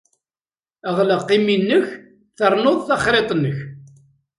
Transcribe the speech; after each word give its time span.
Ɣleq 0.97 1.27
imi-nnek 1.37 1.87
ternuḍ 2.37 2.79
taxriḍt-nnek. 2.87 3.57